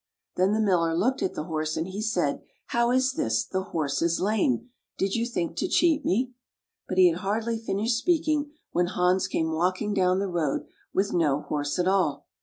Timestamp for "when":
8.71-8.87